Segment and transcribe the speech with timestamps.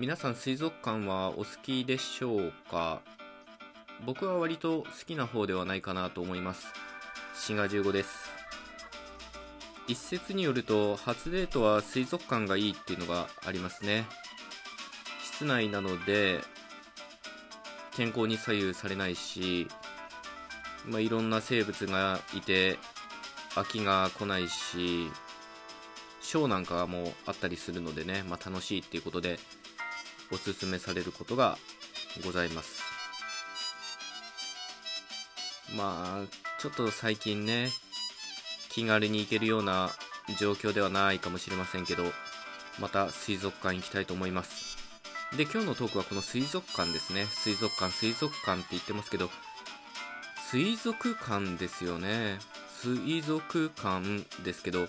[0.00, 3.00] 皆さん水族館はお好きでしょうか？
[4.06, 6.68] 僕は割と好きな方ではないかなと思います。
[7.34, 8.30] 滋賀15です。
[9.88, 14.06] 一説によると初デートは水族館がいいっていうのがありますね。
[15.20, 16.42] 室内なので
[17.96, 19.66] 天候に左右されないし、
[20.86, 22.78] まあ、いろんな生物がいて
[23.56, 25.10] 飽きが来ないし
[26.20, 29.40] ショーなんかもあったりするのでね、まあ、楽しいっていうことで
[30.30, 31.58] おすすめされることが
[32.24, 32.82] ございます。
[35.76, 37.70] まあちょっと最近ね
[38.70, 39.90] 気軽に行けるような
[40.38, 42.04] 状況ではないかもしれませんけど
[42.80, 44.78] また水族館行きたいと思います。
[45.36, 47.26] で今日のトークはこの水族館ですね。
[47.26, 49.30] 水族館水族館って言ってますけど
[50.50, 52.38] 水族館ですよね。
[52.80, 54.88] 水族館ですけど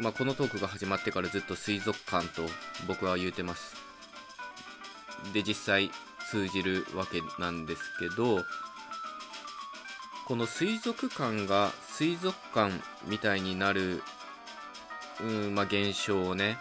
[0.00, 2.42] まあ、このトークが始まってからずっと水族館と
[2.86, 3.87] 僕は言うてます。
[5.32, 5.90] で実際
[6.30, 8.44] 通じるわけなんですけど
[10.26, 12.72] この水族館が水族館
[13.06, 14.02] みたいになる、
[15.22, 16.58] うんまあ、現象をね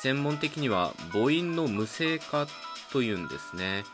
[0.00, 2.46] 専門的には母音の無声化
[2.92, 3.84] というんですね。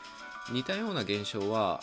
[0.51, 1.81] 似たような現象は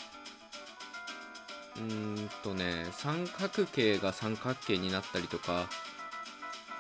[1.78, 5.70] うーんとね三角形が三角形になったりとか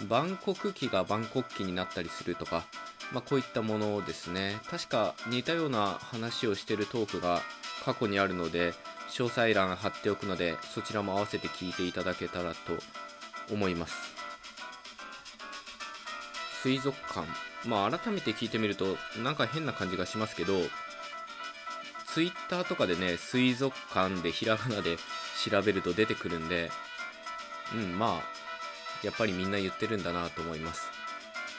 [0.09, 2.65] 万国旗が万国旗になったりするとか、
[3.13, 7.41] まあ、こういったものですね確か似たような話をしてるトークが
[7.85, 8.73] 過去にあるので
[9.09, 12.57] 詳細欄貼っておくのでそちらも合わせて聞いていただけたらと
[13.51, 13.95] 思います。
[16.61, 17.25] 水族館。
[17.65, 20.53] まあ改めて聞いてみるとなんか変な感じがしますけど
[22.13, 24.97] ツイッターとかでね水族館でひらがなで
[25.49, 26.69] 調べると出てくるんで
[27.73, 28.21] うんまあ
[29.03, 30.96] やっぱりみんな言ってるんだなと思います。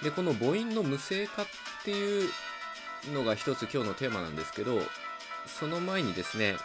[0.02, 1.46] でこの母音の無声化っ
[1.84, 2.28] ていう
[3.12, 4.80] のが一つ今日のテーマなんですけど
[5.46, 6.56] その前にですね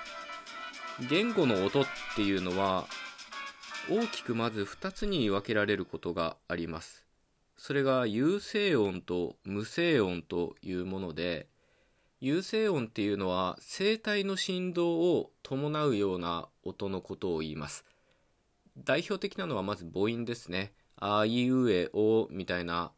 [1.09, 1.85] 言語の音っ
[2.16, 2.85] ていうのは
[3.90, 7.06] 大きくまず2つに分けられることがあります
[7.57, 11.47] それが有声音と無声音というもので
[12.19, 17.86] 有声音っていうのは声帯の振動を伴うような音のことを言います
[18.78, 20.74] 代表的なのはまず母音ですね。
[20.97, 22.91] あいうえおみたいな、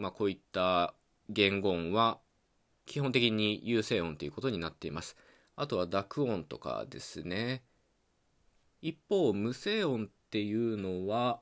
[0.00, 0.94] まあ、こういった
[1.28, 2.18] 言語音は
[2.86, 5.16] 基本的に有声音ということになっています。
[5.56, 7.62] あとは濁音とかですね。
[8.80, 11.40] 一方、無声音っていうのは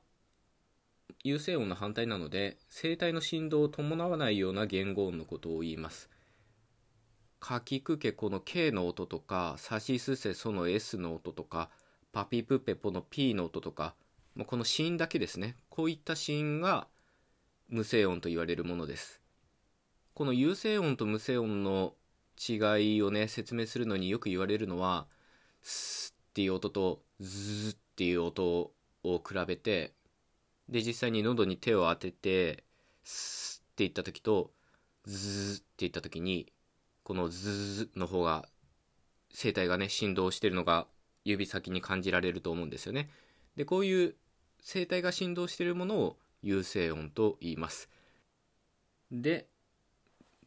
[1.23, 6.09] 有声音の反対なので声帯の振動を伴わないような言語音のことを言います。
[7.39, 11.69] かきくけこの K の音とか、さしすせその S の音とか、
[12.11, 13.95] パピプペポの P の音とか、
[14.35, 16.87] まあ、この子音だけですねこういった子音が
[17.69, 19.21] 無声音と言われるものです
[20.13, 21.93] この有声音と無声音の
[22.37, 25.07] 違いをね説明するのによく言われるのは
[25.61, 28.71] スっていう音とズっていう音
[29.03, 29.93] を比べて
[30.67, 32.63] で実際に喉に手を当てて
[33.03, 34.51] スって言った時と
[35.05, 36.51] ズって言った時に
[37.03, 38.45] このズの方が
[39.33, 40.87] 声帯がね振動してるのが
[41.25, 43.09] 指先に感じられると思うんですよね。
[43.55, 44.15] でこういう
[44.63, 47.89] 声帯が振動してるものを有声音と言います。
[49.11, 49.47] で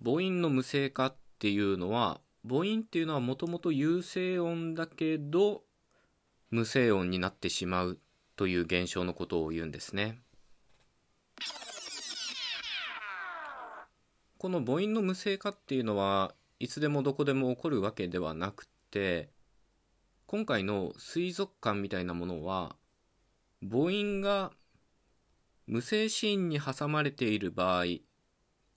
[0.03, 5.63] 母音の無声化っていうのは母音っていうのはもともと有声音だけど
[6.51, 7.99] 無声音になってしまう
[8.37, 10.19] という現象のことを言うんですね。
[14.39, 19.31] この母音の無声化っていうのはいつでもどこでも起こるわけではなくて
[20.27, 22.75] 今回の水族館みたいなものは
[23.63, 24.51] 母音が
[25.69, 27.85] 無声シーンに挟まれている場合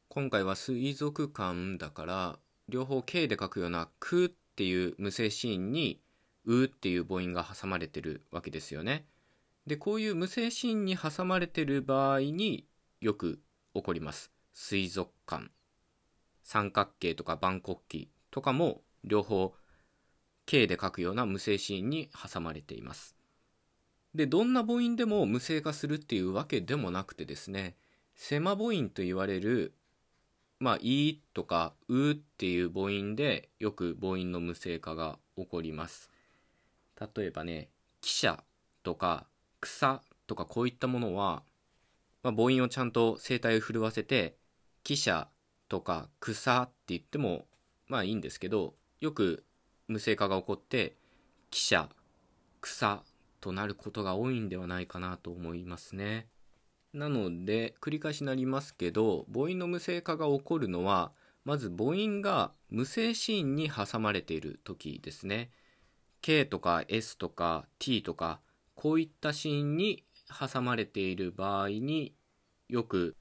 [0.07, 5.99] 今回は水族館だから両方 K で書くような「く」っていう無声シーンに
[6.45, 9.07] 「う」っていう母音が挟まれてるわけですよね。
[9.65, 12.67] でこういう無声シーンに挟まれてる場合に
[13.01, 13.41] よく
[13.73, 14.31] 起こります。
[14.53, 15.49] 水族館
[16.43, 19.55] 三角形とか万国旗とかも両方
[20.45, 23.14] K で書くような無声シーンに挟まれています。
[24.15, 27.75] で、どんな母音でも無声化するっていうわけでもなくてですね、
[28.15, 29.73] セマ母音と言われる、
[30.59, 36.09] まあ、いとかうっていう母音でよく母音の無声化が起こります。
[37.15, 37.67] 例えばね、
[38.01, 38.43] 汽車
[38.83, 39.27] とか
[39.59, 41.43] 草とかこういったものは、
[42.23, 44.37] まあ、母音をちゃんと声帯を震わせて、
[44.85, 45.27] 汽車
[45.67, 47.47] とか草って言っても
[47.89, 49.43] まあいいんですけど、よく
[49.89, 50.95] 無声化が起こって
[51.51, 51.89] 汽車
[52.61, 53.03] 草
[53.45, 56.25] となることが多いんではないかなと思いますね。
[56.93, 61.11] なので繰り返しになりますけど母音の無声化が起こるのは
[61.43, 65.51] まず母音が無声シーンに挟まれている時ですね。
[66.23, 68.39] K とか S とか T とか
[68.73, 72.15] こういったシーンに挟まれている場合に
[72.67, 73.15] よく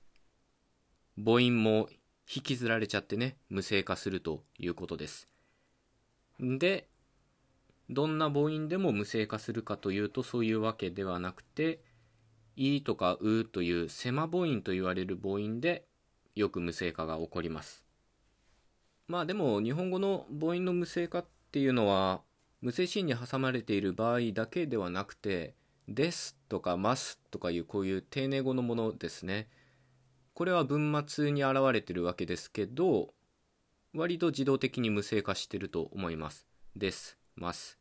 [1.22, 1.90] 母音も
[2.34, 5.28] 引きずられちゃってね無声化するということです。
[6.40, 6.88] で
[7.90, 11.80] どんな母音でも無声化するかというとそういうわけではなくて
[12.56, 15.86] 「い」とか「う」という狭母音と言われる母音で
[16.34, 17.84] よく無声化が起こります。
[19.06, 22.22] まあでも日本語の母音の無声化っていうのは
[22.62, 25.54] 無声シーンに挟まれている場合だけではなくて
[25.86, 29.48] 「です」とか「ます」とかいうこういう丁寧語のものですね。
[30.32, 33.14] これは文末に現れてるわけですけど
[33.92, 36.46] 割と自動的に無声化してると思います。
[36.74, 37.18] です。
[37.36, 37.78] ます。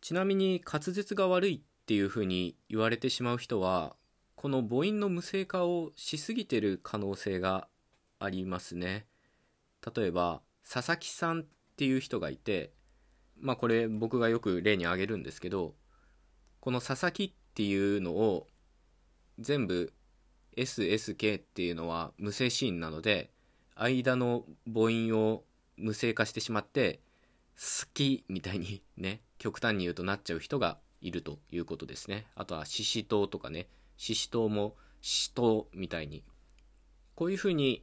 [0.00, 3.96] ちなみに滑舌が悪いっていうふうに言われてしまう人は
[4.36, 7.66] この母音の無声化をしすぎてる可能性が
[8.20, 9.06] ありますね。
[9.94, 11.44] 例えば佐々木さんっ
[11.76, 12.72] ていう人がいて
[13.40, 15.74] まあこれ僕がよく例に挙げるんですけど
[16.60, 18.46] この佐々木っていうのを
[19.38, 19.92] 全部
[20.56, 23.30] SSK っていうのは無声シーンなので
[23.76, 25.44] 間の母音を
[25.76, 27.00] 無声化してしまって
[27.58, 32.26] 好きみたいにね極端に言うとなっちゃう人がいるということですね。
[32.36, 36.22] あとはししとうとかねししとうもしとうみたいに。
[37.14, 37.82] こういうふうに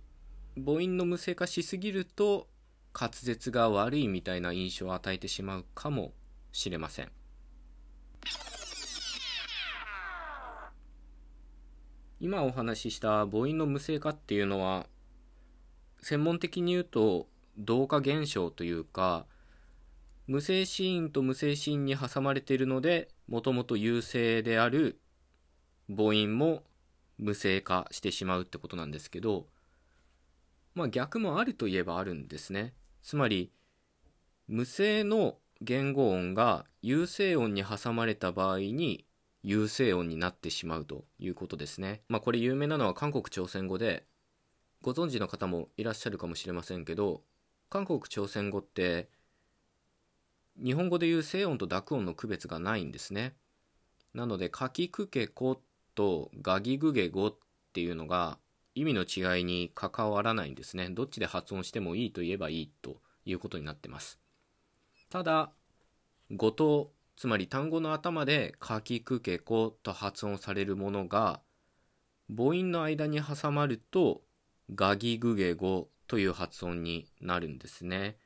[0.56, 2.48] 母音の無声化しすぎると
[2.98, 6.14] 滑舌が悪いみたいな印象を与えてしまうかも
[6.54, 7.12] しれません。
[12.22, 14.88] 今お話しした母音の無声化っていうのは
[16.02, 17.28] 専門的に言うと
[17.58, 19.26] 同化現象というか
[20.28, 25.00] 無声シーンと無声シーンに挟まれているのでもともと優勢である
[25.88, 26.64] 母音も
[27.18, 29.48] 無声化してしまうってことなんですけど
[30.74, 33.52] まあ逆もあるといえばあるんですねつまり
[34.48, 39.06] 無声の言語音が有声音に挟まれた場合に
[39.42, 42.02] 有声音になってしまうということですね。
[42.10, 44.06] まあこれ有名なのは韓国朝鮮語で
[44.82, 47.22] ご存知の方もいらっしゃるかもしれませんけど
[47.70, 49.10] 韓国朝鮮語って
[50.58, 53.36] 日本語でいう声音と濁音の区別がないんですね。
[54.14, 55.62] なので、かきくけこ
[55.96, 57.38] とガギグゲゴっ
[57.74, 58.38] ていうのが
[58.74, 60.90] 意味の違いに関わらないんですね。
[60.90, 64.20] どっちで発音してもいいと言えばいいということになってます。
[65.10, 65.52] ただ、
[66.32, 71.42] 語頭、つまり単語の頭でかきくけこと発音されるものが
[72.28, 74.22] 母音の間に挟まると
[74.74, 78.18] ガギグゲゴという発音になるんですね。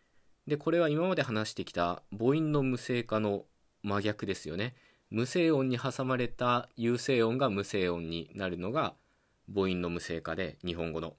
[0.50, 3.46] で、これは今まで話してきた母音の無声化の
[3.84, 4.75] 真逆ですよね。
[5.12, 8.96] 無声音に挟まれた有声音が無声音になるのが
[9.48, 11.16] 母音の無声化で日本語の。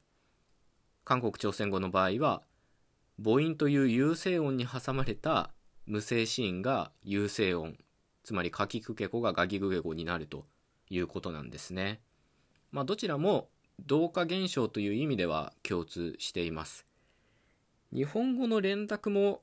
[1.04, 2.42] 韓国朝鮮語の場合は
[3.22, 5.50] 母音という有声音に挟まれた
[5.86, 7.76] 無声シーンが有声音
[8.24, 10.46] つまりかきくけこがガギグゲ語になると
[10.88, 12.00] いうことなんですね。
[12.72, 13.48] まあどちらも
[13.78, 16.89] 同化現象という意味では共通しています。
[17.92, 19.42] 日本語の連絡も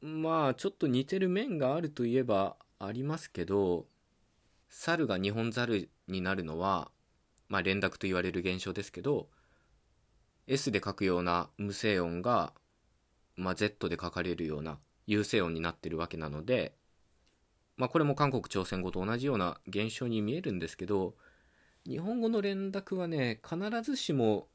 [0.00, 3.86] まあちょっと似てる面があるといえばありますけど
[4.68, 6.90] 猿が日本猿になるのは
[7.48, 9.28] まあ、連絡と言われる現象ですけど
[10.46, 12.52] S で書くような無声音が、
[13.36, 16.74] まあ、Z で書かれるような有声音になってるわけなので、
[17.76, 21.14] まあ、これも韓国朝鮮語と同じような現象に見えるんですけど
[21.86, 24.48] 日本語の連絡はね必ずしも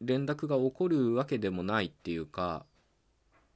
[0.00, 2.64] 連絡が起こるわけでもないっていうか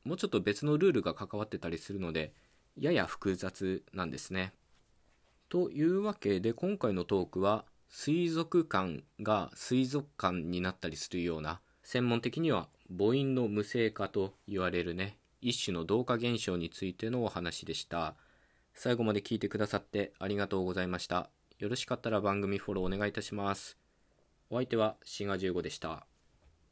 [0.04, 2.32] もうちょっと別のルールが関わってたりするので
[2.78, 4.52] やや複雑なんですね。
[5.48, 18.14] というわけで今回のトークは水族館が水族館になったりするような専門的には母音の無声化と言われるね一種の同化現象についてのお話でした。
[18.74, 21.28] 最後まで聞いてくださってありがとうございました。
[21.58, 23.76] よろしかったら番組フォローお願いいたします。
[24.48, 26.09] お相手はシガ15でした。